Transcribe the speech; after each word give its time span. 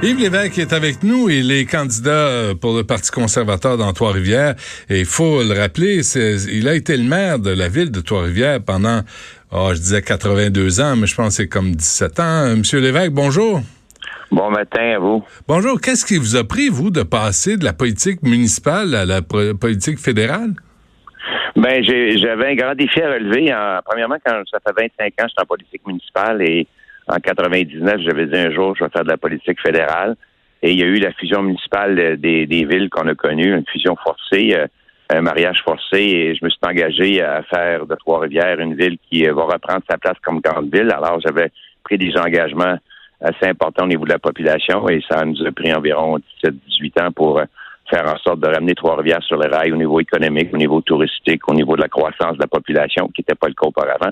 Yves 0.00 0.20
Lévesque 0.20 0.58
est 0.58 0.72
avec 0.72 1.02
nous. 1.02 1.28
Il 1.28 1.50
est 1.50 1.64
candidat 1.64 2.10
euh, 2.10 2.54
pour 2.54 2.76
le 2.76 2.84
Parti 2.84 3.10
conservateur 3.10 3.76
dans 3.76 3.92
Trois-Rivières. 3.92 4.54
Et 4.88 5.00
il 5.00 5.04
faut 5.04 5.42
le 5.42 5.58
rappeler, 5.58 6.02
il 6.52 6.68
a 6.68 6.74
été 6.74 6.96
le 6.96 7.02
maire 7.02 7.40
de 7.40 7.50
la 7.50 7.68
ville 7.68 7.90
de 7.90 8.00
Trois-Rivières 8.00 8.60
pendant, 8.64 9.00
oh, 9.50 9.70
je 9.72 9.78
disais 9.78 10.00
82 10.00 10.80
ans, 10.80 10.94
mais 10.94 11.08
je 11.08 11.16
pense 11.16 11.36
que 11.36 11.42
c'est 11.42 11.48
comme 11.48 11.72
17 11.72 12.20
ans. 12.20 12.56
Monsieur 12.56 12.78
Lévesque, 12.78 13.10
bonjour. 13.10 13.60
Bon 14.30 14.50
matin 14.50 14.94
à 14.94 14.98
vous. 15.00 15.24
Bonjour. 15.48 15.80
Qu'est-ce 15.80 16.06
qui 16.06 16.16
vous 16.16 16.36
a 16.36 16.44
pris, 16.44 16.68
vous, 16.68 16.90
de 16.90 17.02
passer 17.02 17.56
de 17.56 17.64
la 17.64 17.72
politique 17.72 18.22
municipale 18.22 18.94
à 18.94 19.04
la 19.04 19.20
politique 19.20 19.98
fédérale? 19.98 20.52
Ben, 21.56 21.82
j'avais 21.82 22.52
un 22.52 22.54
grand 22.54 22.74
défi 22.76 23.02
à 23.02 23.14
relever. 23.14 23.52
premièrement, 23.84 24.18
quand 24.24 24.40
ça 24.48 24.58
fait 24.64 24.80
25 24.96 25.24
ans, 25.24 25.26
j'étais 25.28 25.42
en 25.42 25.46
politique 25.46 25.84
municipale 25.84 26.40
et 26.42 26.68
en 27.08 27.16
99, 27.16 28.00
j'avais 28.00 28.26
dit 28.26 28.36
un 28.36 28.50
jour, 28.50 28.76
je 28.76 28.84
vais 28.84 28.90
faire 28.90 29.04
de 29.04 29.08
la 29.08 29.16
politique 29.16 29.60
fédérale. 29.60 30.16
Et 30.62 30.72
il 30.72 30.78
y 30.78 30.82
a 30.82 30.86
eu 30.86 30.98
la 30.98 31.12
fusion 31.12 31.42
municipale 31.42 32.16
des, 32.18 32.44
villes 32.46 32.88
qu'on 32.90 33.06
a 33.06 33.14
connues, 33.14 33.54
une 33.54 33.64
fusion 33.66 33.96
forcée, 33.96 34.54
euh, 34.54 34.66
un 35.08 35.22
mariage 35.22 35.62
forcé. 35.64 35.98
Et 35.98 36.34
je 36.34 36.44
me 36.44 36.50
suis 36.50 36.58
engagé 36.62 37.22
à 37.22 37.42
faire 37.44 37.86
de 37.86 37.94
Trois-Rivières 37.94 38.58
une 38.60 38.74
ville 38.74 38.98
qui 39.08 39.24
va 39.24 39.44
reprendre 39.44 39.82
sa 39.88 39.96
place 39.96 40.16
comme 40.22 40.40
grande 40.40 40.74
ville. 40.74 40.90
Alors, 40.90 41.20
j'avais 41.20 41.50
pris 41.84 41.96
des 41.96 42.12
engagements 42.18 42.76
assez 43.20 43.46
importants 43.46 43.84
au 43.84 43.88
niveau 43.88 44.04
de 44.04 44.12
la 44.12 44.18
population 44.18 44.88
et 44.88 45.02
ça 45.10 45.24
nous 45.24 45.44
a 45.44 45.50
pris 45.50 45.72
environ 45.72 46.18
17-18 46.44 47.02
ans 47.02 47.12
pour 47.12 47.38
euh, 47.38 47.44
faire 47.88 48.06
en 48.06 48.16
sorte 48.18 48.40
de 48.40 48.48
ramener 48.48 48.74
Trois-Rivières 48.74 49.22
sur 49.22 49.38
les 49.38 49.48
rails 49.48 49.72
au 49.72 49.76
niveau 49.76 50.00
économique, 50.00 50.50
au 50.52 50.56
niveau 50.56 50.80
touristique, 50.80 51.48
au 51.48 51.54
niveau 51.54 51.76
de 51.76 51.82
la 51.82 51.88
croissance 51.88 52.34
de 52.34 52.42
la 52.42 52.46
population, 52.46 53.08
qui 53.08 53.20
n'était 53.20 53.34
pas 53.34 53.48
le 53.48 53.54
cas 53.54 53.68
auparavant. 53.68 54.10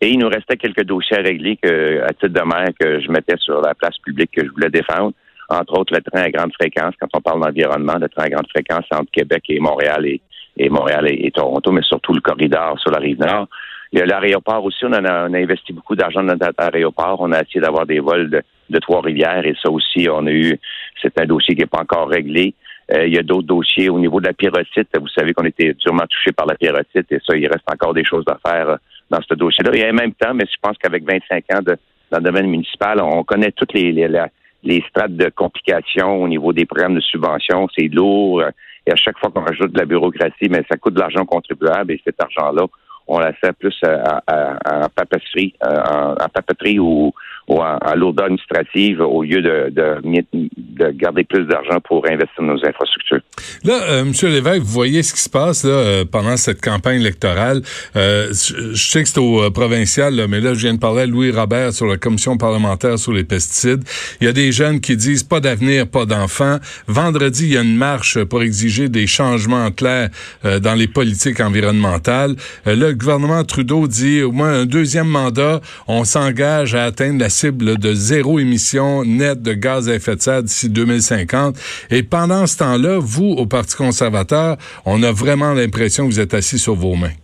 Et 0.00 0.10
il 0.10 0.18
nous 0.18 0.28
restait 0.28 0.56
quelques 0.56 0.84
dossiers 0.84 1.18
à 1.18 1.22
régler 1.22 1.56
que, 1.56 2.02
à 2.02 2.08
titre 2.08 2.28
de 2.28 2.42
maire 2.42 2.70
que 2.78 3.00
je 3.00 3.10
mettais 3.10 3.36
sur 3.38 3.60
la 3.60 3.74
place 3.74 3.98
publique 3.98 4.30
que 4.32 4.44
je 4.44 4.50
voulais 4.50 4.70
défendre. 4.70 5.12
Entre 5.48 5.78
autres, 5.78 5.94
le 5.94 6.02
train 6.02 6.22
à 6.22 6.30
grande 6.30 6.52
fréquence, 6.52 6.94
quand 7.00 7.08
on 7.14 7.20
parle 7.20 7.40
d'environnement, 7.40 7.94
le 8.00 8.08
train 8.08 8.24
à 8.24 8.28
grande 8.28 8.48
fréquence 8.48 8.84
entre 8.92 9.10
Québec 9.10 9.44
et 9.48 9.60
Montréal 9.60 10.06
et, 10.06 10.20
et 10.58 10.68
Montréal 10.68 11.06
et, 11.08 11.30
Toronto, 11.30 11.72
mais 11.72 11.82
surtout 11.82 12.12
le 12.12 12.20
corridor 12.20 12.78
sur 12.78 12.90
la 12.90 12.98
rive 12.98 13.18
nord. 13.18 13.48
Il 13.92 13.98
y 13.98 14.02
a 14.02 14.06
l'aéroport 14.06 14.62
aussi, 14.64 14.84
on, 14.84 14.92
a, 14.92 15.28
on 15.28 15.32
a 15.32 15.38
investi 15.38 15.72
beaucoup 15.72 15.96
d'argent 15.96 16.22
dans 16.22 16.34
notre 16.34 16.52
aéroport. 16.58 17.16
On 17.20 17.32
a 17.32 17.40
essayé 17.40 17.60
d'avoir 17.60 17.86
des 17.86 18.00
vols 18.00 18.28
de, 18.28 18.42
de 18.68 18.78
Trois-Rivières 18.78 19.46
et 19.46 19.56
ça 19.62 19.70
aussi, 19.70 20.06
on 20.10 20.26
a 20.26 20.30
eu, 20.30 20.58
c'est 21.00 21.18
un 21.18 21.24
dossier 21.24 21.54
qui 21.54 21.62
n'est 21.62 21.66
pas 21.66 21.80
encore 21.80 22.08
réglé. 22.08 22.54
Euh, 22.92 23.06
il 23.06 23.14
y 23.14 23.18
a 23.18 23.22
d'autres 23.22 23.46
dossiers 23.46 23.90
au 23.90 23.98
niveau 23.98 24.20
de 24.20 24.26
la 24.26 24.32
pyrotite. 24.32 24.88
Vous 24.98 25.08
savez 25.08 25.34
qu'on 25.34 25.44
était 25.44 25.74
durement 25.74 26.06
touché 26.08 26.32
par 26.32 26.46
la 26.46 26.54
pyrotite 26.54 27.06
et 27.10 27.18
ça, 27.26 27.36
il 27.36 27.46
reste 27.46 27.70
encore 27.70 27.92
des 27.92 28.04
choses 28.04 28.24
à 28.28 28.38
faire 28.48 28.68
euh, 28.70 28.76
dans 29.10 29.20
ce 29.28 29.34
dossier-là. 29.34 29.74
Et 29.74 29.90
en 29.90 29.94
même 29.94 30.12
temps, 30.14 30.32
mais 30.34 30.46
je 30.46 30.56
pense 30.60 30.76
qu'avec 30.78 31.04
25 31.04 31.44
ans 31.54 31.62
de, 31.62 31.76
dans 32.10 32.18
le 32.18 32.24
domaine 32.24 32.46
municipal, 32.46 33.00
on 33.02 33.24
connaît 33.24 33.52
toutes 33.52 33.74
les, 33.74 33.92
les, 33.92 34.08
les 34.64 34.82
strates 34.88 35.16
de 35.16 35.28
complications 35.28 36.22
au 36.22 36.28
niveau 36.28 36.52
des 36.52 36.64
programmes 36.64 36.94
de 36.94 37.00
subvention. 37.00 37.68
C'est 37.76 37.88
lourd. 37.88 38.42
Et 38.86 38.92
à 38.92 38.96
chaque 38.96 39.18
fois 39.18 39.30
qu'on 39.30 39.44
rajoute 39.44 39.72
de 39.72 39.78
la 39.78 39.84
bureaucratie, 39.84 40.48
mais 40.48 40.64
ça 40.70 40.78
coûte 40.78 40.94
de 40.94 41.00
l'argent 41.00 41.26
contribuable 41.26 41.92
et 41.92 42.00
cet 42.04 42.20
argent-là, 42.22 42.64
on 43.06 43.18
la 43.18 43.32
fait 43.34 43.52
plus 43.52 43.78
euh, 43.84 44.02
en 44.30 44.88
papeterie, 44.94 45.54
en, 45.62 46.12
en 46.12 46.28
papeterie 46.28 46.78
ou 46.78 47.12
ou 47.48 47.62
en, 47.62 47.94
lourdeur 47.96 48.26
administrative 48.26 49.00
au 49.00 49.22
lieu 49.22 49.40
de, 49.40 49.70
de, 49.70 50.00
garder 50.94 51.24
plus 51.24 51.44
d'argent 51.46 51.78
pour 51.84 52.06
investir 52.06 52.28
dans 52.38 52.54
nos 52.54 52.64
infrastructures. 52.64 53.20
Là, 53.64 53.80
euh, 53.88 54.02
M. 54.02 54.12
Lévesque, 54.22 54.62
vous 54.62 54.72
voyez 54.72 55.02
ce 55.02 55.14
qui 55.14 55.20
se 55.20 55.28
passe 55.28 55.64
là, 55.64 55.70
euh, 55.70 56.04
pendant 56.04 56.36
cette 56.36 56.60
campagne 56.60 57.00
électorale. 57.00 57.62
Euh, 57.96 58.28
je 58.30 58.74
sais 58.74 59.02
que 59.02 59.08
c'est 59.08 59.18
au 59.18 59.42
euh, 59.42 59.50
provincial, 59.50 60.14
là, 60.14 60.26
mais 60.28 60.40
là, 60.40 60.54
je 60.54 60.60
viens 60.60 60.74
de 60.74 60.78
parler 60.78 61.02
à 61.02 61.06
Louis 61.06 61.30
Robert 61.30 61.72
sur 61.72 61.86
la 61.86 61.96
commission 61.96 62.36
parlementaire 62.36 62.98
sur 62.98 63.12
les 63.12 63.24
pesticides. 63.24 63.82
Il 64.20 64.26
y 64.26 64.28
a 64.28 64.32
des 64.32 64.52
jeunes 64.52 64.80
qui 64.80 64.96
disent 64.96 65.24
pas 65.24 65.40
d'avenir, 65.40 65.86
pas 65.86 66.06
d'enfants. 66.06 66.58
Vendredi, 66.86 67.44
il 67.46 67.52
y 67.54 67.58
a 67.58 67.62
une 67.62 67.76
marche 67.76 68.22
pour 68.24 68.42
exiger 68.42 68.88
des 68.88 69.06
changements 69.06 69.70
clairs 69.70 70.08
dans 70.44 70.74
les 70.74 70.88
politiques 70.88 71.40
environnementales. 71.40 72.34
le 72.66 72.92
gouvernement 72.92 73.44
Trudeau 73.44 73.86
dit 73.86 74.22
au 74.22 74.32
moins 74.32 74.60
un 74.60 74.66
deuxième 74.66 75.08
mandat, 75.08 75.60
on 75.86 76.04
s'engage 76.04 76.74
à 76.74 76.84
atteindre 76.84 77.20
la 77.20 77.28
cible 77.28 77.78
de 77.78 77.94
zéro 77.94 78.38
émission 78.38 79.04
nette 79.04 79.42
de 79.42 79.52
gaz 79.52 79.88
à 79.88 79.94
effet 79.94 80.16
de 80.16 80.20
serre 80.20 80.42
2050. 80.68 81.56
Et 81.90 82.02
pendant 82.02 82.46
ce 82.46 82.58
temps-là, 82.58 82.98
vous, 83.00 83.34
au 83.36 83.46
Parti 83.46 83.76
conservateur, 83.76 84.56
on 84.84 85.02
a 85.02 85.12
vraiment 85.12 85.52
l'impression 85.52 86.06
que 86.06 86.12
vous 86.12 86.20
êtes 86.20 86.34
assis 86.34 86.58
sur 86.58 86.74
vos 86.74 86.94
mains. 86.94 87.14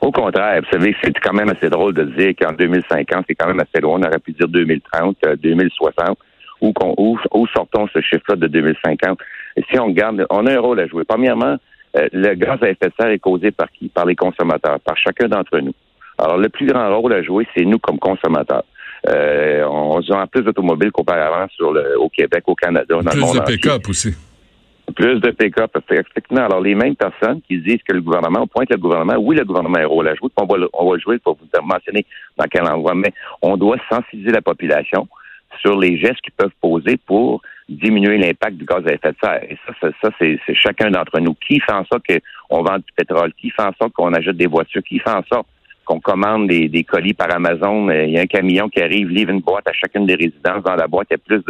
Au 0.00 0.10
contraire, 0.12 0.60
vous 0.62 0.70
savez, 0.70 0.96
c'est 1.02 1.12
quand 1.20 1.34
même 1.34 1.50
assez 1.50 1.68
drôle 1.68 1.94
de 1.94 2.04
dire 2.04 2.32
qu'en 2.40 2.52
2050, 2.52 3.24
c'est 3.28 3.34
quand 3.34 3.48
même 3.48 3.60
assez 3.60 3.80
loin. 3.80 3.98
On 4.00 4.02
aurait 4.02 4.18
pu 4.18 4.32
dire 4.32 4.48
2030, 4.48 5.16
2060. 5.42 6.08
Euh, 6.08 6.14
où, 6.62 7.46
sortons 7.54 7.86
ce 7.92 8.00
chiffre-là 8.00 8.36
de 8.36 8.46
2050? 8.46 9.18
Et 9.56 9.64
si 9.70 9.78
on 9.78 9.86
regarde, 9.86 10.26
on 10.30 10.46
a 10.46 10.54
un 10.54 10.60
rôle 10.60 10.80
à 10.80 10.86
jouer. 10.86 11.04
Premièrement, 11.04 11.56
euh, 11.96 12.08
le 12.12 12.34
gaz 12.34 12.58
à 12.62 12.70
effet 12.70 12.88
de 12.88 12.92
serre 12.98 13.10
est 13.10 13.18
causé 13.18 13.50
par 13.50 13.70
qui? 13.70 13.88
Par 13.88 14.06
les 14.06 14.16
consommateurs, 14.16 14.80
par 14.80 14.96
chacun 14.96 15.28
d'entre 15.28 15.58
nous. 15.58 15.74
Alors, 16.18 16.38
le 16.38 16.48
plus 16.48 16.66
grand 16.66 16.94
rôle 16.98 17.14
à 17.14 17.22
jouer, 17.22 17.46
c'est 17.54 17.64
nous 17.64 17.78
comme 17.78 17.98
consommateurs. 17.98 18.64
Euh, 19.08 19.64
on 19.64 19.98
a 19.98 20.26
plus 20.26 20.42
d'automobiles 20.42 20.92
qu'auparavant 20.92 21.46
sur 21.56 21.72
le, 21.72 21.98
au 21.98 22.08
Québec, 22.08 22.44
au 22.46 22.54
Canada, 22.54 23.00
dans 23.02 23.10
plus 23.10 23.20
le 23.20 23.26
monde 23.26 23.36
de 23.36 23.44
pick-up 23.44 23.88
aussi. 23.88 24.14
Plus 24.94 25.20
de 25.20 25.30
pick-up, 25.30 25.70
effectivement. 25.90 26.44
Alors, 26.44 26.60
les 26.60 26.74
mêmes 26.74 26.96
personnes 26.96 27.40
qui 27.42 27.58
disent 27.58 27.82
que 27.88 27.94
le 27.94 28.00
gouvernement, 28.00 28.40
on 28.42 28.46
pointe 28.46 28.70
le 28.70 28.76
gouvernement, 28.76 29.14
oui, 29.18 29.36
le 29.36 29.44
gouvernement 29.44 29.78
a 29.78 29.82
un 29.82 29.86
rôle 29.86 30.08
à 30.08 30.14
jouer, 30.14 30.28
on 30.36 30.46
va, 30.46 30.58
le, 30.58 30.68
on 30.72 30.88
va 30.88 30.96
le 30.96 31.00
jouer 31.00 31.18
pour 31.18 31.36
vous 31.36 31.46
mentionner 31.62 32.04
dans 32.36 32.46
quel 32.50 32.64
endroit, 32.64 32.94
mais 32.94 33.12
on 33.40 33.56
doit 33.56 33.76
sensibiliser 33.88 34.32
la 34.32 34.42
population 34.42 35.08
sur 35.60 35.78
les 35.78 35.96
gestes 35.96 36.20
qu'ils 36.20 36.32
peuvent 36.32 36.50
poser 36.60 36.96
pour 36.96 37.40
diminuer 37.68 38.18
l'impact 38.18 38.56
du 38.56 38.64
gaz 38.64 38.84
à 38.86 38.92
effet 38.92 39.12
de 39.12 39.16
serre. 39.22 39.44
Et 39.48 39.56
ça, 39.80 39.88
ça, 40.02 40.10
c'est 40.18 40.38
chacun 40.54 40.90
d'entre 40.90 41.20
nous. 41.20 41.34
Qui 41.34 41.60
fait 41.60 41.72
en 41.72 41.84
sorte 41.84 42.04
qu'on 42.48 42.62
vend 42.62 42.78
du 42.78 42.92
pétrole? 42.96 43.32
Qui 43.34 43.50
fait 43.50 43.62
en 43.62 43.72
sorte 43.80 43.92
qu'on 43.92 44.12
ajoute 44.12 44.36
des 44.36 44.46
voitures? 44.46 44.82
Qui 44.82 44.98
fait 44.98 45.10
en 45.10 45.22
sorte 45.32 45.46
qu'on 45.90 45.98
commande 45.98 46.46
des, 46.46 46.84
colis 46.84 47.14
par 47.14 47.34
Amazon. 47.34 47.88
Euh, 47.88 48.04
il 48.04 48.12
y 48.12 48.18
a 48.18 48.22
un 48.22 48.26
camion 48.26 48.68
qui 48.68 48.80
arrive, 48.80 49.08
livre 49.08 49.32
une 49.32 49.40
boîte 49.40 49.66
à 49.66 49.72
chacune 49.72 50.06
des 50.06 50.14
résidences. 50.14 50.62
Dans 50.62 50.76
la 50.76 50.86
boîte, 50.86 51.08
il 51.10 51.14
y 51.14 51.16
a 51.16 51.18
plus 51.18 51.42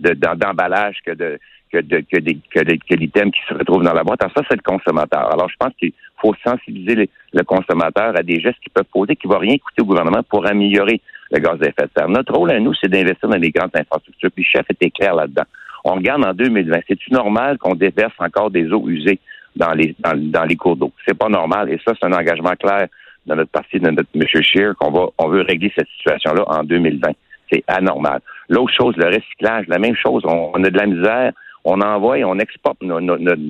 de, 0.00 0.14
d'emballage 0.14 0.96
que 1.06 1.12
de 1.12 1.38
que, 1.70 1.78
de, 1.78 2.04
que, 2.08 2.20
des, 2.20 2.96
l'item 2.96 3.32
qui 3.32 3.40
se 3.48 3.54
retrouve 3.54 3.82
dans 3.82 3.92
la 3.92 4.04
boîte. 4.04 4.22
Alors 4.22 4.32
ça, 4.36 4.42
c'est 4.48 4.56
le 4.56 4.62
consommateur. 4.62 5.32
Alors, 5.32 5.48
je 5.48 5.56
pense 5.58 5.72
qu'il 5.78 5.92
faut 6.20 6.32
sensibiliser 6.44 7.08
le 7.32 7.42
consommateur 7.42 8.16
à 8.16 8.22
des 8.22 8.40
gestes 8.40 8.60
qui 8.62 8.70
peuvent 8.70 8.84
poser, 8.92 9.16
qui 9.16 9.26
ne 9.26 9.32
vont 9.32 9.40
rien 9.40 9.56
coûter 9.58 9.82
au 9.82 9.84
gouvernement 9.84 10.22
pour 10.28 10.46
améliorer 10.46 11.00
le 11.32 11.40
gaz 11.40 11.60
à 11.60 11.66
effet 11.66 11.82
de 11.82 11.90
serre. 11.96 12.08
Notre 12.08 12.32
rôle 12.32 12.52
à 12.52 12.60
nous, 12.60 12.74
c'est 12.74 12.88
d'investir 12.88 13.28
dans 13.28 13.36
les 13.36 13.50
grandes 13.50 13.74
infrastructures. 13.74 14.30
Puis 14.30 14.44
le 14.44 14.58
chef 14.58 14.66
était 14.70 14.90
clair 14.90 15.14
là-dedans. 15.16 15.44
On 15.84 15.94
regarde 15.94 16.24
en 16.24 16.32
2020. 16.32 16.78
C'est-tu 16.88 17.12
normal 17.12 17.58
qu'on 17.58 17.74
déverse 17.74 18.14
encore 18.18 18.50
des 18.50 18.72
eaux 18.72 18.88
usées 18.88 19.18
dans 19.56 19.72
les, 19.72 19.96
dans 19.98 20.44
les 20.44 20.56
cours 20.56 20.76
d'eau? 20.76 20.92
C'est 21.06 21.18
pas 21.18 21.28
normal. 21.28 21.70
Et 21.70 21.80
ça, 21.84 21.92
c'est 22.00 22.06
un 22.06 22.12
engagement 22.12 22.54
clair 22.54 22.86
dans 23.26 23.36
notre 23.36 23.50
parti 23.50 23.78
de 23.78 23.90
notre 23.90 24.08
M. 24.14 24.22
Scheer 24.42 24.74
qu'on 24.76 24.90
va, 24.90 25.06
on 25.18 25.28
veut 25.28 25.42
régler 25.42 25.72
cette 25.76 25.88
situation-là 25.98 26.44
en 26.46 26.64
2020. 26.64 27.10
C'est 27.52 27.64
anormal. 27.66 28.20
L'autre 28.48 28.72
chose, 28.78 28.94
le 28.96 29.06
recyclage, 29.06 29.66
la 29.68 29.78
même 29.78 29.96
chose. 29.96 30.22
On, 30.26 30.62
a 30.62 30.70
de 30.70 30.78
la 30.78 30.86
misère. 30.86 31.32
On 31.64 31.80
envoie 31.80 32.18
et 32.18 32.24
on 32.24 32.38
exporte 32.38 32.82
nos, 32.82 33.00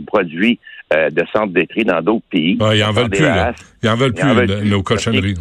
produits 0.07 0.59
euh, 0.93 1.11
de 1.11 1.25
centres 1.33 1.53
d'étrie 1.53 1.85
dans 1.85 2.01
d'autres 2.01 2.25
pays. 2.31 2.57
Ah, 2.61 2.75
ils 2.75 2.85
en 2.85 2.93
veulent 2.93 3.11
plus. 3.11 3.25
Ils 3.83 3.89
en 3.89 3.97
veulent 3.97 4.13
plus, 4.13 4.71
nos 4.71 4.83
cochonneries. 4.83 5.37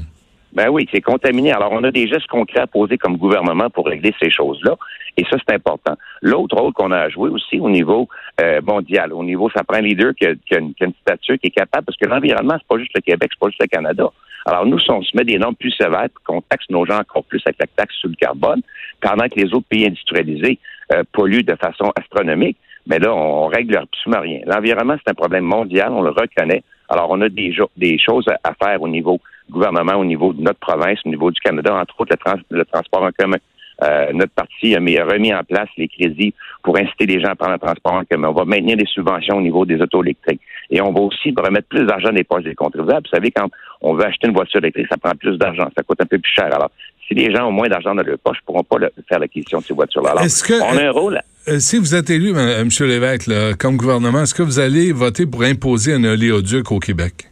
Ben 0.54 0.70
oui, 0.70 0.88
c'est 0.94 1.02
contaminé. 1.02 1.52
Alors, 1.52 1.72
on 1.72 1.84
a 1.84 1.92
des 1.92 2.08
gestes 2.08 2.28
concrets 2.28 2.60
à 2.60 2.68
poser 2.68 2.98
comme 2.98 3.18
gouvernement 3.18 3.70
pour 3.72 3.88
régler 3.88 4.14
ces 4.22 4.30
choses-là. 4.30 4.76
Et 5.18 5.24
ça, 5.26 5.38
c'est 5.38 5.56
important. 5.56 5.96
L'autre 6.22 6.56
rôle 6.56 6.74
qu'on 6.74 6.92
a 6.92 7.00
à 7.00 7.10
jouer 7.10 7.30
aussi 7.30 7.60
au 7.60 7.70
niveau 7.70 8.08
euh, 8.40 8.62
mondial, 8.62 9.14
au 9.14 9.24
niveau, 9.24 9.50
ça 9.56 9.64
prend 9.64 9.78
un 9.78 9.82
leader 9.82 10.14
qui 10.14 10.26
a, 10.26 10.34
qui, 10.36 10.56
a 10.56 10.60
une, 10.60 10.74
qui 10.76 10.84
a, 10.84 10.88
une, 10.88 10.94
stature 11.02 11.38
qui 11.40 11.48
est 11.48 11.52
capable, 11.52 11.86
parce 11.86 11.98
que 11.98 12.08
l'environnement, 12.08 12.56
c'est 12.58 12.68
pas 12.68 12.80
juste 12.80 12.92
le 12.96 13.02
Québec, 13.02 13.32
c'est 13.34 13.40
pas 13.40 13.48
juste 13.48 13.62
le 13.62 13.68
Canada. 13.68 14.12
Alors, 14.46 14.66
nous, 14.66 14.78
si 14.78 14.92
on 14.92 15.02
se 15.02 15.16
met 15.16 15.24
des 15.24 15.38
normes 15.38 15.56
plus 15.56 15.72
sévères, 15.72 16.10
qu'on 16.24 16.42
taxe 16.42 16.66
nos 16.70 16.86
gens 16.86 17.00
encore 17.00 17.24
plus 17.24 17.42
avec 17.46 17.58
la 17.60 17.68
taxe 17.76 17.96
sur 17.96 18.10
le 18.10 18.16
carbone, 18.16 18.62
pendant 19.02 19.28
que 19.28 19.40
les 19.40 19.54
autres 19.54 19.68
pays 19.68 19.88
industrialisés 19.88 20.60
euh, 20.94 21.04
polluent 21.14 21.44
de 21.44 21.56
façon 21.56 21.92
astronomique, 21.96 22.58
mais 22.86 23.00
là, 23.00 23.14
on, 23.14 23.48
règle 23.48 23.78
absolument 23.78 24.22
rien. 24.22 24.42
L'environnement, 24.46 24.96
c'est 24.98 25.12
un 25.12 25.16
problème 25.16 25.46
mondial, 25.46 25.92
on 25.92 26.02
le 26.02 26.10
reconnaît. 26.10 26.64
Alors, 26.90 27.08
on 27.10 27.22
a 27.22 27.30
des, 27.30 27.56
des 27.78 27.98
choses 27.98 28.26
à, 28.44 28.54
faire 28.62 28.82
au 28.82 28.88
niveau 28.88 29.20
gouvernement, 29.54 29.96
au 29.96 30.06
niveau 30.06 30.34
de 30.34 30.42
notre 30.42 30.60
province, 30.60 31.00
au 31.06 31.10
niveau 31.10 31.32
du 31.32 31.40
Canada, 31.40 31.72
entre 31.76 31.94
autres 32.00 32.16
le, 32.26 32.58
le 32.60 32.66
transport 32.66 33.04
en 33.04 33.12
commun. 33.18 33.38
Euh, 33.82 34.14
notre 34.14 34.34
parti 34.34 34.76
a, 34.76 34.80
mis, 34.80 35.00
remis 35.00 35.34
en 35.34 35.44
place 35.44 35.68
les 35.78 35.88
crédits 35.88 36.34
pour 36.64 36.78
inciter 36.78 37.06
les 37.06 37.20
gens 37.20 37.32
à 37.32 37.36
prendre 37.36 37.54
le 37.54 37.60
transport 37.60 37.94
en 37.94 38.06
commun. 38.10 38.30
On 38.30 38.34
va 38.34 38.46
maintenir 38.46 38.78
des 38.78 38.86
subventions 38.86 39.38
au 39.38 39.42
niveau 39.42 39.66
des 39.66 39.82
autos 39.82 40.04
électriques. 40.04 40.42
Et 40.70 40.80
on 40.80 40.92
va 40.94 41.02
aussi 41.02 41.34
remettre 41.36 41.68
plus 41.68 41.86
d'argent 41.86 42.10
dans 42.10 42.16
les 42.16 42.24
poches 42.24 42.44
des 42.44 42.56
contribuables. 42.56 43.06
Vous 43.08 43.16
savez, 43.16 43.32
quand 43.32 43.50
on 43.82 43.96
veut 43.96 44.06
acheter 44.06 44.28
une 44.28 44.36
voiture 44.36 44.60
électrique, 44.60 44.88
ça 44.90 44.98
prend 44.98 45.12
plus 45.16 45.38
d'argent. 45.38 45.68
Ça 45.76 45.84
coûte 45.84 46.00
un 46.02 46.06
peu 46.06 46.20
plus 46.20 46.32
cher. 46.32 46.50
Alors, 46.54 46.72
si 47.08 47.14
les 47.16 47.34
gens 47.34 47.48
ont 47.48 47.52
moins 47.52 47.68
d'argent 47.68 47.94
dans 47.96 48.04
leur 48.04 48.20
poche, 48.20 48.38
ils 48.38 48.44
ne 48.44 48.46
pourront 48.46 48.64
pas 48.64 48.78
faire 49.10 49.20
l'acquisition 49.20 49.60
de 49.60 49.64
ces 49.64 49.74
voitures-là. 49.74 50.12
Alors, 50.12 50.24
on 50.72 50.78
a 50.78 50.84
un 50.84 50.92
rôle... 50.92 51.20
Euh, 51.50 51.60
si 51.60 51.78
vous 51.78 51.94
êtes 51.94 52.10
élu, 52.10 52.30
M. 52.30 52.70
Lévesque, 52.88 53.30
comme 53.60 53.76
gouvernement, 53.76 54.22
est-ce 54.22 54.34
que 54.34 54.44
vous 54.44 54.60
allez 54.60 54.94
voter 54.94 55.26
pour 55.26 55.44
imposer 55.44 55.94
un 55.94 56.04
oléoduc 56.06 56.72
au 56.72 56.80
Québec? 56.80 57.30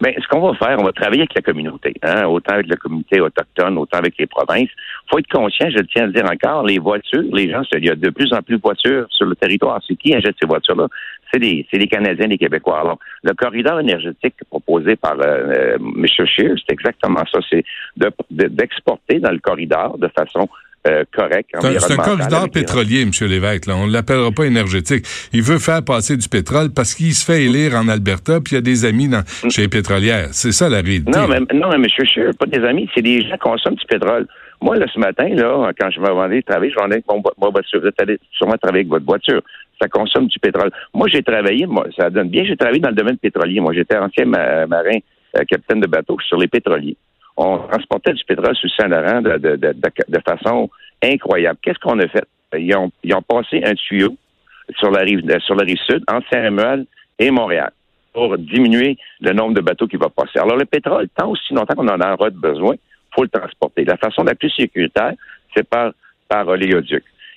Mais 0.00 0.16
ce 0.20 0.26
qu'on 0.28 0.40
va 0.40 0.54
faire, 0.54 0.78
on 0.78 0.84
va 0.84 0.92
travailler 0.92 1.22
avec 1.22 1.34
la 1.34 1.42
communauté, 1.42 1.94
hein, 2.02 2.24
autant 2.26 2.54
avec 2.54 2.66
la 2.68 2.76
communauté 2.76 3.20
autochtone, 3.20 3.78
autant 3.78 3.98
avec 3.98 4.14
les 4.18 4.26
provinces. 4.26 4.70
faut 5.10 5.18
être 5.18 5.28
conscient, 5.28 5.70
je 5.70 5.82
tiens 5.82 6.04
à 6.04 6.06
le 6.06 6.12
dire 6.12 6.24
encore, 6.30 6.64
les 6.64 6.78
voitures, 6.78 7.24
les 7.32 7.50
gens, 7.50 7.62
il 7.72 7.84
y 7.84 7.90
a 7.90 7.94
de 7.94 8.10
plus 8.10 8.32
en 8.32 8.42
plus 8.42 8.56
de 8.56 8.62
voitures 8.62 9.06
sur 9.10 9.26
le 9.26 9.36
territoire. 9.36 9.80
C'est 9.86 9.96
qui 9.96 10.14
achète 10.14 10.36
ces 10.40 10.46
voitures-là? 10.46 10.88
C'est 11.32 11.38
les, 11.38 11.66
les 11.72 11.88
Canadiens, 11.88 12.26
les 12.26 12.38
Québécois. 12.38 12.80
Alors, 12.80 12.98
le 13.22 13.32
corridor 13.34 13.80
énergétique 13.80 14.34
proposé 14.48 14.96
par 14.96 15.14
euh, 15.20 15.76
euh 15.76 15.78
M. 15.78 16.06
Scheer, 16.06 16.54
c'est 16.58 16.72
exactement 16.72 17.22
ça. 17.32 17.40
C'est 17.50 17.64
d'exporter 18.30 19.20
dans 19.20 19.32
le 19.32 19.38
corridor 19.38 19.98
de 19.98 20.08
façon 20.08 20.48
euh, 20.86 21.04
correct. 21.14 21.50
C'est 21.60 21.92
un 21.92 21.96
corridor 21.96 22.50
pétrolier, 22.50 23.02
M. 23.02 23.10
Lévesque. 23.26 23.66
Là. 23.66 23.76
On 23.76 23.86
ne 23.86 23.92
l'appellera 23.92 24.30
pas 24.32 24.44
énergétique. 24.44 25.06
Il 25.32 25.42
veut 25.42 25.58
faire 25.58 25.82
passer 25.82 26.16
du 26.16 26.28
pétrole 26.28 26.68
parce 26.74 26.94
qu'il 26.94 27.14
se 27.14 27.24
fait 27.24 27.44
élire 27.44 27.74
en 27.74 27.88
Alberta, 27.88 28.40
puis 28.40 28.52
il 28.52 28.56
y 28.56 28.58
a 28.58 28.60
des 28.60 28.84
amis 28.84 29.08
dans, 29.08 29.22
mm. 29.44 29.50
chez 29.50 29.62
les 29.62 29.68
pétrolières. 29.68 30.28
C'est 30.32 30.52
ça 30.52 30.68
la 30.68 30.82
réalité. 30.82 31.10
Non, 31.10 31.26
mais, 31.26 31.40
non, 31.54 31.68
mais 31.70 31.76
M. 31.76 31.86
Scheer, 31.88 32.32
pas 32.38 32.46
des 32.46 32.62
amis, 32.64 32.88
c'est 32.94 33.00
des 33.00 33.22
gens 33.22 33.32
qui 33.32 33.38
consomment 33.38 33.76
du 33.76 33.86
pétrole. 33.86 34.26
Moi, 34.60 34.76
là, 34.76 34.86
ce 34.92 34.98
matin, 34.98 35.28
là, 35.28 35.72
quand 35.78 35.90
je 35.90 36.00
vais 36.00 36.08
aller 36.08 36.42
travailler, 36.42 36.70
je 36.70 36.76
vais 36.76 36.82
aller 36.82 36.94
avec 36.94 37.06
mon, 37.08 37.50
voiture. 37.50 37.80
Vous 37.80 37.86
êtes 37.86 38.20
sûrement 38.32 38.56
travailler 38.56 38.80
avec 38.80 38.88
votre 38.88 39.06
voiture. 39.06 39.40
Ça 39.80 39.88
consomme 39.88 40.26
du 40.26 40.38
pétrole. 40.38 40.70
Moi, 40.92 41.08
j'ai 41.10 41.22
travaillé, 41.22 41.66
moi, 41.66 41.86
ça 41.98 42.10
donne 42.10 42.28
bien, 42.28 42.44
j'ai 42.44 42.56
travaillé 42.56 42.80
dans 42.80 42.90
le 42.90 42.94
domaine 42.94 43.16
pétrolier. 43.16 43.60
Moi, 43.60 43.72
j'étais 43.72 43.96
ancien 43.96 44.26
marin, 44.26 44.98
euh, 45.36 45.44
capitaine 45.48 45.80
de 45.80 45.86
bateau 45.86 46.16
sur 46.28 46.38
les 46.38 46.48
pétroliers 46.48 46.96
on 47.36 47.58
transportait 47.58 48.12
du 48.12 48.24
pétrole 48.24 48.56
sur 48.56 48.70
Saint-Laurent 48.74 49.20
de, 49.20 49.38
de, 49.38 49.56
de, 49.56 49.72
de, 49.72 50.20
façon 50.26 50.70
incroyable. 51.02 51.58
Qu'est-ce 51.62 51.78
qu'on 51.78 51.98
a 51.98 52.08
fait? 52.08 52.24
Ils 52.56 52.74
ont, 52.76 53.22
passé 53.22 53.62
un 53.64 53.74
tuyau 53.74 54.16
sur 54.78 54.90
la 54.90 55.00
rive, 55.00 55.22
rive 55.26 55.78
sud, 55.78 56.04
entre 56.08 56.26
Saint-Rémuel 56.30 56.86
et 57.18 57.30
Montréal, 57.30 57.72
pour 58.12 58.38
diminuer 58.38 58.96
le 59.20 59.32
nombre 59.32 59.54
de 59.54 59.60
bateaux 59.60 59.88
qui 59.88 59.96
va 59.96 60.08
passer. 60.08 60.38
Alors, 60.38 60.56
le 60.56 60.64
pétrole, 60.64 61.08
tant 61.16 61.30
aussi 61.30 61.52
longtemps 61.52 61.74
qu'on 61.74 61.88
en 61.88 62.00
aura 62.00 62.30
besoin, 62.30 62.76
faut 63.14 63.22
le 63.22 63.28
transporter. 63.28 63.84
La 63.84 63.96
façon 63.96 64.22
la 64.22 64.34
plus 64.34 64.50
sécuritaire, 64.50 65.14
c'est 65.54 65.68
par, 65.68 65.92
par. 66.28 66.46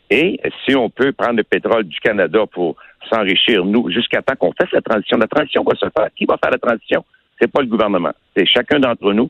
Et 0.09 0.39
si 0.65 0.75
on 0.75 0.89
peut 0.89 1.11
prendre 1.11 1.38
le 1.38 1.44
pétrole 1.44 1.83
du 1.83 1.99
Canada 1.99 2.45
pour 2.51 2.75
s'enrichir, 3.09 3.65
nous, 3.65 3.89
jusqu'à 3.91 4.21
temps 4.21 4.35
qu'on 4.35 4.53
fasse 4.53 4.71
la 4.71 4.81
transition, 4.81 5.17
la 5.17 5.27
transition 5.27 5.63
va 5.63 5.75
se 5.75 5.88
faire. 5.95 6.09
Qui 6.15 6.25
va 6.25 6.38
faire 6.38 6.51
la 6.51 6.57
transition? 6.57 7.03
C'est 7.39 7.51
pas 7.51 7.61
le 7.61 7.67
gouvernement. 7.67 8.13
C'est 8.35 8.45
chacun 8.45 8.79
d'entre 8.79 9.11
nous 9.13 9.29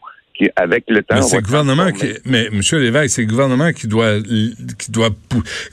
avec 0.56 0.84
le 0.88 1.04
temps. 1.04 1.16
Mais 1.16 1.22
c'est 1.22 1.38
le 1.38 1.42
gouvernement 1.42 1.92
qui, 1.92 2.08
mais 2.26 2.50
Monsieur 2.52 2.80
Lévesque, 2.80 3.16
c'est 3.16 3.22
le 3.22 3.28
gouvernement 3.28 3.72
qui 3.72 3.88
doit, 3.88 4.20
qui 4.22 4.92
doit, 4.92 5.10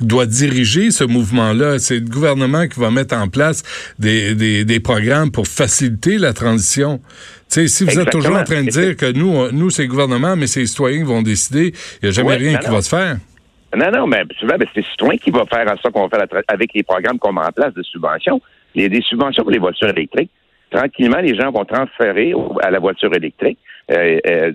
doit 0.00 0.26
diriger 0.26 0.90
ce 0.90 1.04
mouvement-là. 1.04 1.78
C'est 1.78 2.00
le 2.00 2.08
gouvernement 2.08 2.66
qui 2.66 2.80
va 2.80 2.90
mettre 2.90 3.16
en 3.16 3.28
place 3.28 3.62
des, 3.98 4.34
des, 4.34 4.64
des 4.64 4.80
programmes 4.80 5.30
pour 5.30 5.46
faciliter 5.46 6.18
la 6.18 6.32
transition. 6.32 7.00
sais, 7.48 7.68
si 7.68 7.84
vous 7.84 7.98
êtes 7.98 8.10
toujours 8.10 8.36
en 8.36 8.44
train 8.44 8.64
de 8.64 8.70
dire 8.70 8.96
que 8.96 9.12
nous, 9.12 9.50
nous, 9.52 9.70
c'est 9.70 9.82
le 9.82 9.88
gouvernement, 9.88 10.36
mais 10.36 10.46
c'est 10.46 10.60
les 10.60 10.66
citoyens 10.66 10.98
qui 10.98 11.04
vont 11.04 11.22
décider, 11.22 11.72
il 12.02 12.04
n'y 12.04 12.08
a 12.08 12.12
jamais 12.12 12.36
rien 12.36 12.58
qui 12.58 12.70
va 12.70 12.82
se 12.82 12.88
faire. 12.88 13.16
Non, 13.76 13.90
non, 13.90 14.06
mais 14.06 14.22
souvent, 14.38 14.54
c'est 14.58 14.76
les 14.76 14.82
citoyens 14.82 15.18
qui 15.18 15.30
vont 15.30 15.46
faire 15.46 15.66
ça 15.82 15.90
qu'on 15.90 16.06
va 16.06 16.26
faire 16.26 16.42
avec 16.48 16.70
les 16.74 16.82
programmes 16.82 17.18
qu'on 17.18 17.32
met 17.32 17.40
en 17.40 17.52
place 17.52 17.74
de 17.74 17.82
subventions. 17.82 18.40
Il 18.74 18.82
y 18.82 18.84
a 18.84 18.88
des 18.88 19.02
subventions 19.02 19.42
pour 19.42 19.52
les 19.52 19.58
voitures 19.58 19.88
électriques. 19.88 20.30
Tranquillement, 20.70 21.18
les 21.18 21.36
gens 21.36 21.50
vont 21.52 21.64
transférer 21.64 22.34
à 22.62 22.70
la 22.70 22.78
voiture 22.78 23.14
électrique. 23.14 23.58
Euh, 23.90 24.18
euh, 24.26 24.52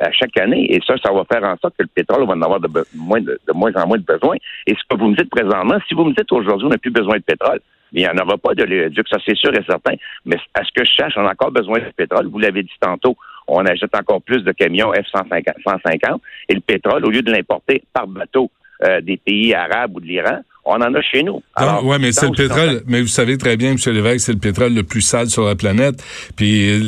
à 0.00 0.10
chaque 0.10 0.36
année. 0.38 0.74
Et 0.74 0.80
ça, 0.84 0.96
ça 1.04 1.12
va 1.12 1.22
faire 1.32 1.44
en 1.44 1.56
sorte 1.58 1.74
que 1.78 1.84
le 1.84 1.88
pétrole 1.94 2.26
va 2.26 2.32
en 2.32 2.42
avoir 2.42 2.58
de, 2.58 2.68
moins, 2.96 3.20
de, 3.20 3.38
moins 3.54 3.70
en 3.76 3.86
moins 3.86 3.98
de 3.98 4.02
besoin. 4.02 4.34
Et 4.66 4.74
ce 4.74 4.80
que 4.88 4.98
vous 4.98 5.06
me 5.06 5.14
dites 5.14 5.30
présentement, 5.30 5.78
si 5.86 5.94
vous 5.94 6.04
me 6.04 6.12
dites 6.14 6.32
aujourd'hui, 6.32 6.66
on 6.66 6.70
n'a 6.70 6.78
plus 6.78 6.90
besoin 6.90 7.18
de 7.18 7.22
pétrole, 7.22 7.60
il 7.92 8.02
n'y 8.02 8.08
en 8.08 8.16
aura 8.18 8.36
pas 8.38 8.54
de 8.54 8.64
l'éduc, 8.64 9.06
ça 9.08 9.18
c'est 9.24 9.36
sûr 9.36 9.54
et 9.54 9.62
certain. 9.68 9.94
Mais 10.24 10.36
à 10.54 10.64
ce 10.64 10.70
que 10.74 10.84
je 10.84 10.90
cherche, 10.90 11.14
on 11.16 11.24
a 11.24 11.30
encore 11.30 11.52
besoin 11.52 11.78
de 11.78 11.92
pétrole. 11.96 12.26
Vous 12.26 12.40
l'avez 12.40 12.64
dit 12.64 12.72
tantôt, 12.80 13.16
on 13.46 13.64
achète 13.66 13.94
encore 13.94 14.20
plus 14.20 14.42
de 14.42 14.50
camions 14.50 14.90
F-150 14.92 16.18
et 16.48 16.54
le 16.54 16.60
pétrole, 16.60 17.04
au 17.04 17.10
lieu 17.10 17.22
de 17.22 17.30
l'importer 17.30 17.84
par 17.92 18.08
bateau 18.08 18.50
euh, 18.82 19.00
des 19.00 19.16
pays 19.16 19.54
arabes 19.54 19.94
ou 19.94 20.00
de 20.00 20.06
l'Iran, 20.06 20.40
on 20.64 20.74
en 20.74 20.94
a 20.94 21.02
chez 21.02 21.22
nous. 21.22 21.42
Oui, 21.82 21.96
mais 22.00 22.12
c'est 22.12 22.26
le 22.26 22.36
pétrole. 22.36 22.82
Mais 22.86 23.00
vous 23.00 23.08
savez 23.08 23.36
très 23.36 23.56
bien, 23.56 23.72
M. 23.72 23.78
Lévesque, 23.92 24.26
c'est 24.26 24.32
le 24.32 24.38
pétrole 24.38 24.74
le 24.74 24.84
plus 24.84 25.00
sale 25.00 25.28
sur 25.28 25.44
la 25.44 25.56
planète. 25.56 26.02
Puis 26.36 26.78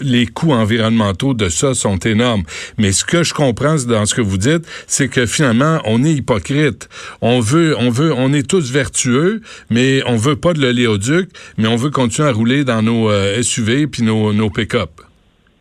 les 0.00 0.26
coûts 0.26 0.52
environnementaux 0.52 1.34
de 1.34 1.48
ça 1.48 1.74
sont 1.74 1.98
énormes. 1.98 2.42
Mais 2.76 2.92
ce 2.92 3.04
que 3.04 3.22
je 3.22 3.32
comprends 3.32 3.76
dans 3.86 4.06
ce 4.06 4.14
que 4.14 4.20
vous 4.20 4.38
dites, 4.38 4.66
c'est 4.86 5.08
que 5.08 5.26
finalement, 5.26 5.80
on 5.84 6.02
est 6.04 6.12
hypocrite. 6.12 6.88
On 7.20 7.40
veut, 7.40 7.76
on 7.78 7.90
veut, 7.90 8.12
on 8.12 8.32
est 8.32 8.48
tous 8.48 8.72
vertueux, 8.72 9.42
mais 9.70 10.02
on 10.06 10.16
veut 10.16 10.36
pas 10.36 10.52
de 10.52 10.60
l'oléoduc, 10.60 11.30
mais 11.56 11.68
on 11.68 11.76
veut 11.76 11.90
continuer 11.90 12.28
à 12.28 12.32
rouler 12.32 12.64
dans 12.64 12.82
nos 12.82 13.10
euh, 13.10 13.42
SUV 13.42 13.86
puis 13.86 14.02
nos, 14.02 14.32
nos 14.32 14.50
pick-up. 14.50 14.90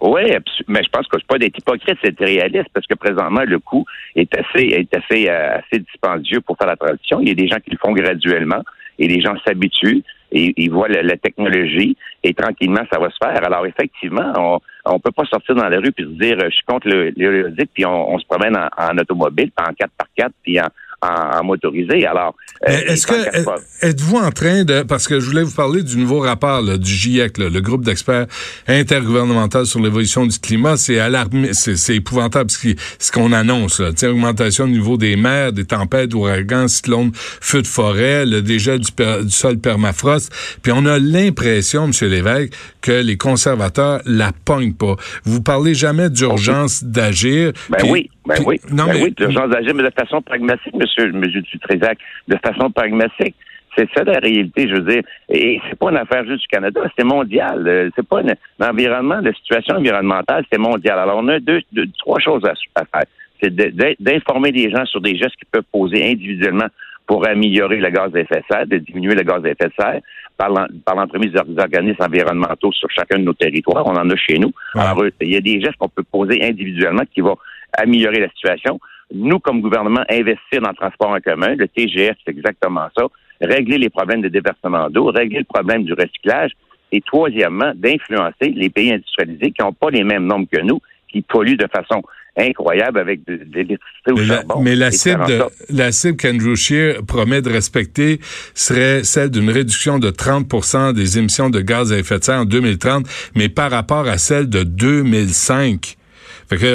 Oui, 0.06 0.24
mais 0.68 0.84
je 0.84 0.90
pense 0.90 1.08
que 1.08 1.18
c'est 1.18 1.28
pas 1.28 1.38
d'être 1.38 1.58
hypocrite, 1.58 1.98
c'est 2.04 2.20
réaliste 2.20 2.68
parce 2.74 2.86
que 2.86 2.94
présentement 2.94 3.44
le 3.48 3.58
coût 3.60 3.86
est 4.18 4.38
assez 4.38 4.66
est 4.66 4.94
assez 4.94 5.30
euh, 5.30 5.60
assez 5.60 5.80
dispendieux 5.80 6.42
pour 6.42 6.58
faire 6.58 6.68
la 6.68 6.76
transition. 6.76 7.22
Il 7.22 7.30
y 7.30 7.32
a 7.32 7.36
des 7.36 7.48
gens 7.48 7.56
qui 7.64 7.72
le 7.72 7.78
font 7.78 7.94
graduellement 7.94 8.62
et 9.00 9.08
les 9.08 9.22
gens 9.22 9.34
s'habituent 9.48 10.04
et 10.34 10.54
ils 10.58 10.70
voient 10.70 10.90
la, 10.90 11.16
technologie 11.16 11.96
et 12.22 12.34
tranquillement 12.34 12.82
ça 12.92 13.00
va 13.00 13.10
se 13.12 13.18
faire. 13.24 13.46
Alors 13.46 13.66
effectivement, 13.66 14.34
on 14.36 14.60
on 14.84 15.00
peut 15.00 15.12
pas 15.12 15.24
sortir 15.24 15.56
dans 15.56 15.70
la 15.70 15.80
rue 15.80 15.94
puis 15.94 16.04
se 16.04 16.22
dire 16.22 16.38
je 16.38 16.50
suis 16.50 16.66
contre 16.66 16.90
le, 16.90 17.14
le 17.16 17.66
puis 17.74 17.86
on, 17.86 18.20
se 18.20 18.26
promène 18.26 18.58
en, 18.58 18.98
automobile, 18.98 19.52
en 19.58 19.72
4 19.72 19.90
par 19.98 20.08
4 20.18 20.34
puis 20.44 20.60
en, 20.60 20.68
en, 21.04 21.44
motorisé. 21.44 22.06
Alors, 22.06 22.36
euh, 22.68 22.72
est-ce 22.88 23.08
que 23.08 23.86
êtes-vous 23.86 24.18
en 24.18 24.32
train 24.32 24.64
de 24.64 24.84
parce 24.84 25.08
que 25.08 25.20
je 25.20 25.26
voulais 25.26 25.44
vous 25.44 25.56
parler 25.56 25.84
du 25.84 25.98
nouveau 25.98 26.20
rapport 26.20 26.64
du 26.78 26.92
GIEC, 26.92 27.38
le 27.38 27.60
groupe 27.60 27.84
d'experts 27.84 28.28
intergouvernemental 28.68 29.66
sur 29.66 29.80
l'évolution 29.80 30.26
du 30.26 30.38
climat, 30.40 30.78
c'est 30.78 31.00
alarmé, 31.00 31.54
c'est 31.54 31.96
épouvantable 31.96 32.50
ce 32.52 33.12
qu'on 33.12 33.32
annonce. 33.32 33.80
Là. 33.80 33.90
augmentation 34.10 34.66
du 34.66 34.74
niveau 34.74 34.98
des 34.98 35.16
mers, 35.16 35.54
des 35.54 35.66
tempêtes, 35.66 36.14
ouragans, 36.14 36.68
cyclones, 36.68 37.12
feux 37.14 37.62
de 37.62 37.68
forêt, 37.68 38.26
le 38.26 38.42
dégel 38.42 38.80
du, 38.80 38.92
du 39.24 39.32
sol 39.32 39.58
permafrost. 39.58 40.32
Puis 40.62 40.72
on 40.76 40.86
a 40.86 41.00
l'impression, 41.00 41.86
M. 41.86 42.10
Lévesque, 42.10 42.54
que 42.82 42.92
les 42.92 43.18
conservateurs 43.18 44.02
la 44.06 44.32
pognent 44.46 44.74
pas. 44.74 44.96
Vous 45.24 45.42
parlez 45.42 45.74
jamais 45.74 46.10
d'urgence 46.10 46.84
d'agir. 46.84 47.54
Ben 47.70 47.90
oui. 47.90 48.10
Ben 48.26 48.36
oui, 48.46 48.60
non, 48.72 48.86
ben 48.86 48.94
mais... 48.94 49.04
oui, 49.04 49.14
l'urgence 49.18 49.50
d'agir, 49.50 49.74
mais 49.74 49.84
de 49.84 49.90
façon 49.90 50.22
pragmatique, 50.22 50.74
monsieur, 50.74 51.12
monsieur 51.12 51.42
Dutrézac, 51.42 51.98
de 52.28 52.38
façon 52.38 52.72
pragmatique. 52.72 53.36
C'est 53.76 53.90
ça 53.96 54.04
la 54.04 54.20
réalité, 54.20 54.68
je 54.70 54.76
veux 54.76 54.92
dire. 54.92 55.02
Et 55.30 55.60
c'est 55.68 55.78
pas 55.78 55.90
une 55.90 55.98
affaire 55.98 56.26
juste 56.26 56.42
du 56.42 56.48
Canada, 56.48 56.82
c'est 56.98 57.04
mondial. 57.04 57.68
Euh, 57.68 57.90
c'est 57.96 58.08
pas 58.08 58.22
l'environnement, 58.60 59.20
la 59.22 59.34
situation 59.34 59.76
environnementale, 59.76 60.46
c'est 60.52 60.60
mondial. 60.60 61.00
Alors, 61.00 61.18
on 61.18 61.28
a 61.28 61.40
deux, 61.40 61.62
trois 61.98 62.20
choses 62.20 62.44
à, 62.46 62.86
faire. 62.86 63.06
C'est 63.42 63.54
d'informer 64.00 64.52
les 64.52 64.70
gens 64.70 64.86
sur 64.86 65.02
des 65.02 65.18
gestes 65.18 65.36
qu'ils 65.36 65.48
peuvent 65.52 65.64
poser 65.72 66.12
individuellement 66.12 66.68
pour 67.08 67.28
améliorer 67.28 67.78
le 67.78 67.90
gaz 67.90 68.16
à 68.16 68.20
effet 68.20 68.38
de 68.40 68.44
serre, 68.50 68.68
de 68.68 68.78
diminuer 68.78 69.16
le 69.16 69.24
gaz 69.24 69.44
à 69.44 69.50
effet 69.50 69.68
de 69.68 69.74
serre 69.78 70.00
par 70.38 70.50
l'entremise 70.96 71.32
des 71.32 71.62
organismes 71.62 72.04
environnementaux 72.04 72.72
sur 72.72 72.90
chacun 72.90 73.20
de 73.20 73.24
nos 73.24 73.34
territoires. 73.34 73.86
On 73.86 73.96
en 73.96 74.10
a 74.10 74.16
chez 74.16 74.40
nous. 74.40 74.52
Alors, 74.76 75.04
il 75.22 75.32
y 75.32 75.36
a 75.36 75.42
des 75.42 75.60
gestes 75.60 75.78
qu'on 75.78 75.90
peut 75.90 76.04
poser 76.04 76.44
individuellement 76.44 77.04
qui 77.14 77.22
vont 77.22 77.38
améliorer 77.78 78.20
la 78.20 78.30
situation. 78.30 78.80
Nous, 79.14 79.40
comme 79.40 79.62
gouvernement, 79.62 80.04
investir 80.10 80.62
dans 80.62 80.70
le 80.70 80.76
transport 80.76 81.10
en 81.10 81.20
commun, 81.20 81.56
le 81.56 81.68
TGF, 81.68 82.16
c'est 82.26 82.32
exactement 82.32 82.88
ça. 82.98 83.06
Régler 83.42 83.78
les 83.78 83.90
problèmes 83.90 84.22
de 84.22 84.30
déversement 84.30 84.90
d'eau, 84.90 85.12
régler 85.12 85.40
le 85.40 85.46
problème 85.46 85.84
du 85.84 85.94
recyclage. 85.94 86.52
Et 86.92 87.02
troisièmement, 87.02 87.74
d'influencer 87.76 88.54
les 88.56 88.70
pays 88.70 88.94
industrialisés 88.94 89.52
qui 89.52 89.62
n'ont 89.62 89.74
pas 89.74 89.90
les 89.90 90.04
mêmes 90.04 90.26
normes 90.26 90.48
que 90.48 90.62
nous, 90.62 90.80
qui 91.12 91.22
polluent 91.22 91.58
de 91.58 91.68
façon 91.68 92.04
incroyable 92.36 93.00
avec 93.00 93.26
de, 93.26 93.40
l'électricité 93.54 94.12
au 94.12 94.18
charbon. 94.18 94.62
mais 94.62 94.76
la 94.76 94.92
cible, 94.92 95.26
de, 95.28 95.44
la 95.70 95.92
cible 95.92 96.18
qu'Andrew 96.18 96.56
Scheer 96.56 97.04
promet 97.06 97.42
de 97.42 97.50
respecter 97.50 98.20
serait 98.56 99.04
celle 99.04 99.30
d'une 99.30 99.50
réduction 99.50 100.00
de 100.00 100.10
30% 100.10 100.94
des 100.94 101.20
émissions 101.20 101.50
de 101.50 101.62
gaz 101.62 101.94
à 101.94 102.00
effet 102.00 102.18
de 102.18 102.24
serre 102.24 102.40
en 102.40 102.46
2030, 102.46 103.06
mais 103.36 103.50
par 103.50 103.70
rapport 103.70 104.08
à 104.08 104.18
celle 104.18 104.50
de 104.50 104.64
2005 104.64 105.98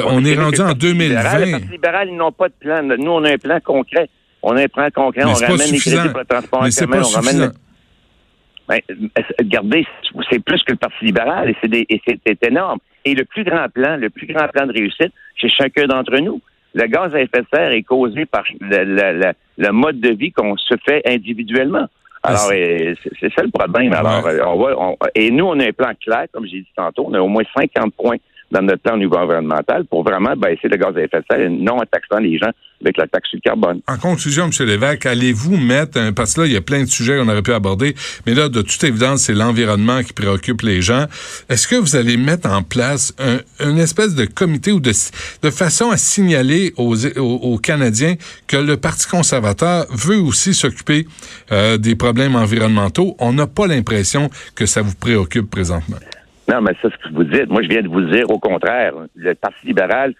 on 0.06 0.24
est 0.24 0.34
rendu 0.34 0.60
en 0.60 0.72
2020. 0.72 1.38
Les 1.38 1.50
Parti 1.50 1.66
libéral, 1.68 2.08
ils 2.08 2.16
n'ont 2.16 2.32
pas 2.32 2.48
de 2.48 2.54
plan. 2.58 2.82
Nous, 2.82 3.10
on 3.10 3.24
a 3.24 3.32
un 3.32 3.38
plan 3.38 3.58
concret. 3.60 4.08
On 4.42 4.56
a 4.56 4.62
un 4.62 4.68
plan 4.68 4.88
concret. 4.94 5.24
on 5.24 5.32
ramène 5.32 5.70
les 5.70 5.78
crédits 5.78 6.08
pour 6.10 6.20
le 6.20 6.24
transport 6.24 6.62
en 6.62 6.68
commun. 6.68 7.02
On 7.04 7.08
ramène 7.08 7.52
ben, 8.68 8.80
regardez, 9.38 9.86
c'est 10.30 10.44
plus 10.44 10.62
que 10.62 10.72
le 10.72 10.76
Parti 10.76 11.06
libéral 11.06 11.48
et 11.50 12.00
c'est 12.06 12.46
énorme. 12.46 12.78
Et 13.04 13.14
le 13.14 13.24
plus 13.24 13.42
grand 13.42 13.66
plan, 13.72 13.96
le 13.96 14.10
plus 14.10 14.26
grand 14.26 14.46
plan 14.48 14.66
de 14.66 14.72
réussite, 14.72 15.12
c'est 15.40 15.48
chacun 15.48 15.86
d'entre 15.86 16.18
nous. 16.18 16.42
Le 16.74 16.86
gaz 16.86 17.14
à 17.14 17.20
effet 17.20 17.40
de 17.40 17.46
serre 17.52 17.72
est 17.72 17.82
causé 17.82 18.26
par 18.26 18.44
le, 18.60 19.70
mode 19.70 20.00
de 20.00 20.10
vie 20.10 20.32
qu'on 20.32 20.54
se 20.58 20.74
fait 20.86 21.00
individuellement. 21.06 21.86
Ah, 22.22 22.28
Alors, 22.28 22.48
c'est 22.48 23.32
ça 23.34 23.42
le 23.42 23.50
problème. 23.50 23.92
Alors, 23.94 24.26
on 24.46 24.58
va, 24.58 25.10
et 25.14 25.30
nous, 25.30 25.46
on 25.46 25.58
a 25.60 25.68
un 25.68 25.72
plan 25.72 25.92
clair, 25.98 26.26
comme 26.30 26.44
j'ai 26.44 26.60
dit 26.60 26.72
tantôt, 26.76 27.06
on 27.08 27.14
a 27.14 27.20
au 27.20 27.28
moins 27.28 27.44
50 27.56 27.94
points 27.94 28.16
dans 28.50 28.62
notre 28.62 28.82
plan 28.82 28.94
au 28.94 28.98
niveau 28.98 29.16
environnemental 29.16 29.84
pour 29.86 30.02
vraiment 30.02 30.34
baisser 30.36 30.68
le 30.68 30.76
gaz 30.76 30.96
à 30.96 31.00
effet 31.00 31.18
de 31.18 31.24
serre 31.30 31.50
non 31.50 31.76
en 31.76 31.84
taxant 31.90 32.18
les 32.18 32.38
gens 32.38 32.50
avec 32.80 32.96
la 32.96 33.06
taxe 33.06 33.28
sur 33.30 33.38
le 33.38 33.40
carbone. 33.40 33.80
En 33.88 33.96
conclusion, 33.96 34.44
M. 34.44 34.66
Lévesque, 34.66 35.06
allez-vous 35.06 35.56
mettre, 35.56 36.12
parce 36.14 36.34
que 36.34 36.42
là, 36.42 36.46
il 36.46 36.52
y 36.52 36.56
a 36.56 36.60
plein 36.60 36.84
de 36.84 36.88
sujets 36.88 37.18
qu'on 37.18 37.28
aurait 37.28 37.42
pu 37.42 37.52
aborder, 37.52 37.94
mais 38.26 38.34
là, 38.34 38.48
de 38.48 38.62
toute 38.62 38.82
évidence, 38.84 39.22
c'est 39.22 39.34
l'environnement 39.34 40.02
qui 40.02 40.12
préoccupe 40.12 40.62
les 40.62 40.80
gens. 40.80 41.06
Est-ce 41.48 41.66
que 41.66 41.76
vous 41.76 41.96
allez 41.96 42.16
mettre 42.16 42.48
en 42.48 42.62
place 42.62 43.14
un, 43.18 43.38
une 43.68 43.78
espèce 43.78 44.14
de 44.14 44.24
comité 44.26 44.72
ou 44.72 44.80
de, 44.80 44.92
de 45.42 45.50
façon 45.50 45.90
à 45.90 45.96
signaler 45.96 46.72
aux, 46.76 46.94
aux, 47.16 47.58
Canadiens 47.58 48.14
que 48.46 48.56
le 48.56 48.76
Parti 48.76 49.08
conservateur 49.08 49.86
veut 49.90 50.18
aussi 50.18 50.54
s'occuper 50.54 51.06
euh, 51.50 51.76
des 51.76 51.96
problèmes 51.96 52.36
environnementaux? 52.36 53.16
On 53.18 53.32
n'a 53.32 53.46
pas 53.46 53.66
l'impression 53.66 54.30
que 54.54 54.66
ça 54.66 54.82
vous 54.82 54.94
préoccupe 54.94 55.50
présentement. 55.50 55.96
Non, 56.48 56.60
mais 56.62 56.72
c'est 56.80 56.90
ce 56.92 56.96
que 56.96 57.14
vous 57.14 57.24
dites. 57.24 57.48
Moi, 57.48 57.62
je 57.62 57.68
viens 57.68 57.82
de 57.82 57.88
vous 57.88 58.00
dire 58.02 58.24
au 58.30 58.38
contraire. 58.38 58.94
Le 59.14 59.34
Parti 59.34 59.66
libéral 59.66 60.14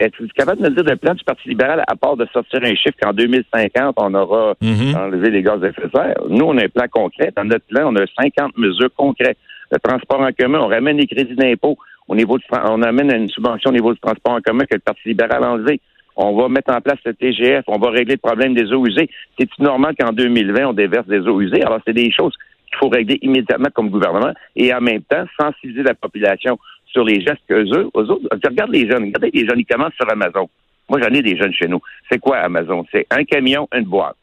êtes-vous 0.00 0.26
capable 0.34 0.62
de 0.62 0.68
me 0.68 0.74
dire 0.74 0.84
le 0.84 0.96
plan 0.96 1.14
du 1.14 1.24
Parti 1.24 1.48
libéral, 1.48 1.82
à 1.86 1.96
part 1.96 2.16
de 2.16 2.26
sortir 2.32 2.60
un 2.62 2.74
chiffre 2.74 2.96
qu'en 3.00 3.12
2050, 3.12 3.94
on 3.96 4.14
aura 4.14 4.54
mhm. 4.60 4.96
enlevé 4.96 5.30
les 5.30 5.42
gaz 5.42 5.62
à 5.62 5.68
effet 5.68 5.82
de 5.86 5.90
serre? 5.94 6.16
Nous, 6.28 6.44
on 6.44 6.56
a 6.58 6.64
un 6.64 6.68
plan 6.68 6.86
concret. 6.90 7.32
Dans 7.36 7.44
notre 7.44 7.66
plan, 7.66 7.92
on 7.92 7.96
a 7.96 8.04
50 8.20 8.56
mesures 8.56 8.90
concrètes. 8.96 9.38
Le 9.70 9.78
transport 9.78 10.20
en 10.20 10.30
commun, 10.32 10.60
on 10.60 10.68
ramène 10.68 10.96
les 10.98 11.06
crédits 11.06 11.34
d'impôt 11.34 11.76
au 12.08 12.14
niveau 12.14 12.38
de, 12.38 12.44
on 12.52 12.82
amène 12.82 13.12
une 13.12 13.28
subvention 13.28 13.70
au 13.70 13.74
niveau 13.74 13.92
du 13.92 13.98
transport 13.98 14.34
en 14.34 14.40
commun 14.40 14.64
que 14.64 14.74
le 14.74 14.80
Parti 14.80 15.08
libéral 15.08 15.42
a 15.42 15.50
enlevé. 15.50 15.80
On 16.16 16.34
va 16.36 16.48
mettre 16.48 16.72
en 16.72 16.80
place 16.80 16.98
le 17.04 17.12
TGF, 17.12 17.64
on 17.66 17.78
va 17.78 17.90
régler 17.90 18.14
le 18.14 18.20
problème 18.20 18.54
des 18.54 18.72
eaux 18.72 18.86
usées. 18.86 19.10
C'est 19.38 19.48
normal 19.58 19.94
qu'en 19.98 20.12
2020, 20.12 20.68
on 20.68 20.72
déverse 20.72 21.06
des 21.06 21.18
eaux 21.18 21.40
usées? 21.40 21.62
Alors, 21.62 21.80
c'est 21.86 21.92
des 21.92 22.10
choses 22.10 22.32
qu'il 22.66 22.76
faut 22.78 22.88
régler 22.88 23.18
immédiatement 23.22 23.68
comme 23.74 23.90
gouvernement 23.90 24.32
et 24.54 24.72
en 24.74 24.80
même 24.80 25.02
temps 25.02 25.24
sensibiliser 25.38 25.82
la 25.82 25.94
population 25.94 26.58
sur 26.86 27.04
les 27.04 27.20
gestes 27.20 27.42
qu'eux 27.48 27.68
eux, 27.72 27.90
aux 27.94 28.04
autres. 28.10 28.26
Regarde 28.32 28.70
les 28.70 28.88
jeunes. 28.88 29.04
Regardez 29.04 29.30
les 29.32 29.46
jeunes, 29.46 29.58
ils 29.58 29.66
commencent 29.66 29.94
sur 29.94 30.10
Amazon. 30.10 30.48
Moi, 30.88 31.00
j'en 31.02 31.08
ai 31.08 31.22
des 31.22 31.36
jeunes 31.36 31.52
chez 31.52 31.68
nous. 31.68 31.80
C'est 32.10 32.18
quoi 32.18 32.38
Amazon? 32.38 32.84
C'est 32.92 33.06
un 33.10 33.24
camion, 33.24 33.68
une 33.74 33.84
boîte. 33.84 34.16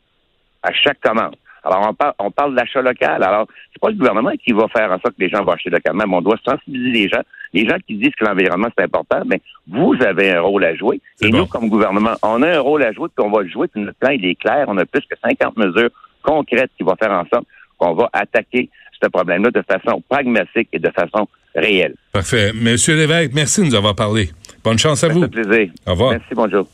À 0.62 0.72
chaque 0.72 1.00
commande. 1.02 1.36
Alors, 1.66 1.88
on 1.90 1.94
parle, 1.94 2.14
on 2.20 2.32
parle 2.32 2.56
d'achat 2.56 2.82
local. 2.82 3.24
Alors, 3.24 3.48
c'est 3.72 3.80
pas 3.80 3.90
le 3.90 3.96
gouvernement 3.96 4.32
qui 4.44 4.52
va 4.52 4.68
faire 4.68 4.92
en 4.92 5.00
sorte 5.00 5.16
que 5.16 5.22
les 5.22 5.30
gens 5.30 5.44
vont 5.44 5.54
acheter 5.54 5.70
localement, 5.70 6.04
mais 6.08 6.16
on 6.16 6.22
doit 6.22 6.38
sensibiliser 6.44 6.92
les 6.92 7.10
gens. 7.10 7.22
Les 7.54 7.68
gens 7.68 7.78
qui 7.86 7.96
disent 7.96 8.16
que 8.20 8.26
l'environnement, 8.26 8.68
c'est 8.78 8.84
important, 8.84 9.22
mais 9.26 9.40
vous 9.68 9.96
avez 10.06 10.32
un 10.32 10.42
rôle 10.42 10.66
à 10.66 10.76
jouer. 10.76 11.00
Et 11.22 11.30
nous, 11.30 11.46
comme 11.46 11.70
gouvernement, 11.70 12.16
on 12.22 12.42
a 12.42 12.58
un 12.58 12.60
rôle 12.60 12.84
à 12.84 12.92
jouer, 12.92 13.08
puis 13.16 13.26
on 13.26 13.32
va 13.32 13.44
le 13.44 13.50
jouer, 13.50 13.68
puis 13.68 13.82
notre 13.82 13.98
plan, 13.98 14.12
il 14.12 14.26
est 14.26 14.36
clair. 14.36 14.66
On 14.68 14.78
a 14.78 14.86
plus 14.86 15.02
que 15.02 15.16
50 15.22 15.58
mesures 15.58 15.90
concrètes 16.22 16.72
qui 16.78 16.84
vont 16.84 16.96
faire 16.96 17.12
en 17.12 17.26
sorte 17.32 17.46
qu'on 17.78 17.94
va 17.94 18.10
attaquer 18.14 18.70
ce 19.02 19.10
problème-là 19.10 19.52
de 19.52 19.62
façon 19.62 20.02
pragmatique 20.08 20.70
et 20.72 20.80
de 20.80 20.90
façon 20.92 21.28
réelle. 21.56 21.96
Parfait. 22.12 22.52
Monsieur 22.54 22.96
Lévesque, 22.96 23.32
merci 23.34 23.62
de 23.62 23.66
nous 23.68 23.76
avoir 23.76 23.96
parlé. 23.96 24.30
Bonne 24.64 24.80
chance 24.80 25.04
à 25.04 25.10
vous. 25.10 25.22
Ça 25.22 25.28
plaisir. 25.28 25.72
Au 25.86 25.92
revoir. 25.92 26.12
Merci, 26.12 26.34
bonjour. 26.34 26.68